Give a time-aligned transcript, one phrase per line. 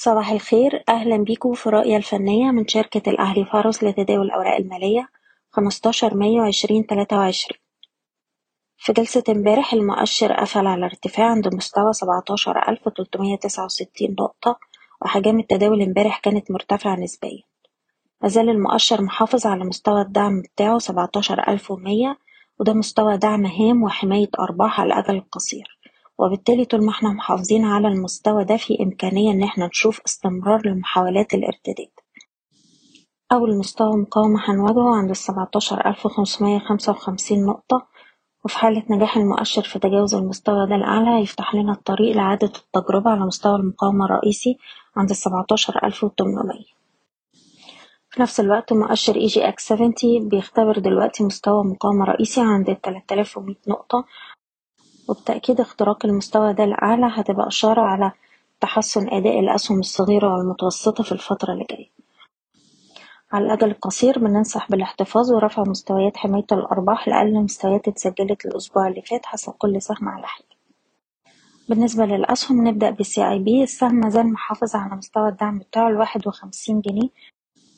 [0.00, 0.84] صباح الخير.
[0.88, 5.08] أهلا بيكم في رؤية الفنية من شركة الأهلي فارس لتداول الأوراق المالية
[5.50, 7.60] خمستاشر مايو عشرين تلاتة وعشرين.
[8.76, 14.58] في جلسة امبارح المؤشر قفل على ارتفاع عند مستوى سبعتاشر ألف تلتمية تسعة وستين نقطة
[15.02, 17.42] وحجم التداول امبارح كانت مرتفعة نسبيا.
[18.22, 22.18] مازال المؤشر محافظ على مستوى الدعم بتاعه سبعتاشر ألف ومية
[22.60, 25.77] وده مستوى دعم هام وحماية أرباح على الأجل القصير.
[26.18, 31.34] وبالتالي طول ما إحنا محافظين على المستوى ده في إمكانية إن إحنا نشوف استمرار لمحاولات
[31.34, 31.90] الارتداد.
[33.32, 37.86] أول مستوى مقاومة هنواجهه عند السبعتاشر ألف خمسمية خمسة وخمسين نقطة
[38.44, 43.20] وفي حالة نجاح المؤشر في تجاوز المستوى ده الأعلى هيفتح لنا الطريق لإعادة التجربة على
[43.20, 44.58] مستوى المقاومة الرئيسي
[44.96, 46.78] عند السبعتاشر ألف وتمنمية.
[48.10, 49.92] في نفس الوقت مؤشر EGX 70
[50.28, 54.04] بيختبر دلوقتي مستوى مقاومة رئيسي عند التلات آلاف ومية نقطة
[55.08, 58.12] وبالتأكيد اختراق المستوى ده الأعلى هتبقى إشارة على
[58.60, 61.90] تحسن أداء الأسهم الصغيرة والمتوسطة في الفترة اللي جاية.
[63.32, 69.26] على الأجل القصير بننصح بالاحتفاظ ورفع مستويات حماية الأرباح لأقل مستويات اتسجلت الأسبوع اللي فات
[69.26, 70.46] حسب كل سهم على حدة
[71.68, 76.80] بالنسبة للأسهم نبدأ بالسي اي بي السهم مازال محافظ على مستوى الدعم بتاعه الواحد وخمسين
[76.80, 77.08] جنيه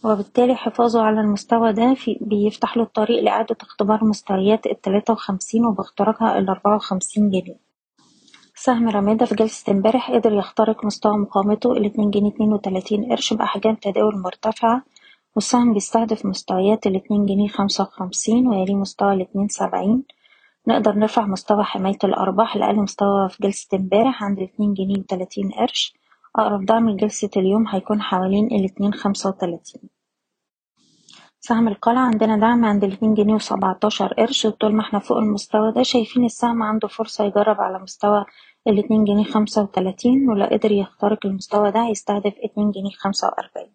[0.04, 6.38] وبالتالي حفاظه على المستوى ده في بيفتح له الطريق لإعادة اختبار مستويات التلاتة وخمسين وباختراقها
[6.38, 7.56] الأربعة وخمسين جنيه.
[8.54, 13.74] سهم رمادة في جلسة امبارح قدر يخترق مستوى مقاومته الاتنين جنيه اتنين وتلاتين قرش بأحجام
[13.74, 14.82] تداول مرتفعة
[15.36, 20.04] والسهم بيستهدف مستويات الاتنين جنيه خمسة وخمسين ويليه مستوى الاتنين سبعين.
[20.68, 25.94] نقدر نرفع مستوى حماية الأرباح لأقل مستوى في جلسة امبارح عند الاتنين جنيه وتلاتين قرش.
[26.36, 29.82] أقرب دعم لجلسة اليوم هيكون حوالين الاتنين خمسة وتلاتين.
[31.40, 35.82] سهم القلعة عندنا دعم عند الاتنين جنيه وسبعتاشر قرش وطول ما إحنا فوق المستوى ده
[35.82, 38.24] شايفين السهم عنده فرصة يجرب على مستوى
[38.66, 43.74] الاتنين جنيه خمسة وتلاتين ولو قدر يخترق المستوى ده هيستهدف اتنين جنيه خمسة وأربعين.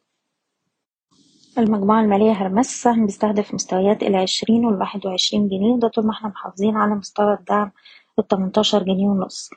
[1.57, 6.77] المجموعة المالية هرمس السهم بيستهدف مستويات العشرين والواحد وعشرين جنيه وده طول ما إحنا محافظين
[6.77, 7.71] على مستوى الدعم
[8.19, 9.49] التمنتاشر جنيه ونص.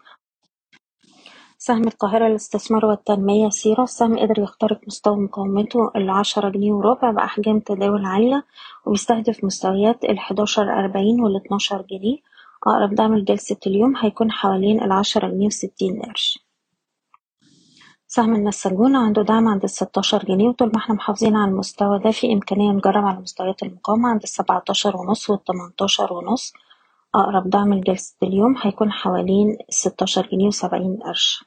[1.60, 3.82] سهم القاهرة للاستثمار والتنمية سيرة.
[3.82, 8.44] السهم قدر يخترق مستوى مقاومته العشرة جنيه وربع بأحجام تداول عالية
[8.86, 12.16] وبيستهدف مستويات الحداشر أربعين والاتناشر جنيه.
[12.66, 16.38] أقرب دعم لجلسة اليوم هيكون حوالين العشرة جنيه وستين قرش.
[18.06, 22.32] سهم النساجون عنده دعم عند الستاشر جنيه وطول ما إحنا محافظين على المستوى ده في
[22.32, 26.52] إمكانية نجرب على مستويات المقاومة عند السبعتاشر ونص والتمنتاشر ونص.
[27.14, 31.44] أقرب دعم لجلسة اليوم هيكون حوالين الستاشر جنيه وسبعين قرش.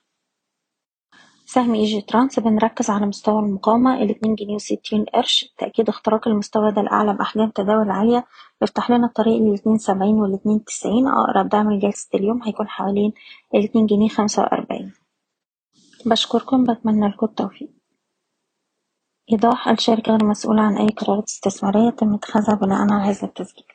[1.46, 5.54] سهم إيجي ترانس بنركز على مستوى المقاومة الاتنين جنيه وستين قرش.
[5.58, 8.26] تأكيد اختراق المستوى ده الأعلى بأحجام تداول عالية.
[8.62, 11.08] يفتح لنا الطريق للاتنين سبعين والاتنين تسعين.
[11.08, 13.14] أقرب دعم لجلسة اليوم هيكون حوالين
[13.56, 14.94] الاتنين جنيه خمسة وأربعين.
[16.06, 17.70] بشكركم بتمنى لكم التوفيق.
[19.32, 23.66] إيضاح الشركة غير مسؤولة عن أي قرارات استثمارية تم اتخاذها بناء على هذا التسجيل.